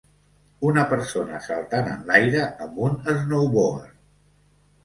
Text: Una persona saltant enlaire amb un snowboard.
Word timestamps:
Una 0.69 0.85
persona 0.93 1.41
saltant 1.49 1.91
enlaire 1.97 2.41
amb 2.67 2.81
un 2.89 2.99
snowboard. 3.11 3.97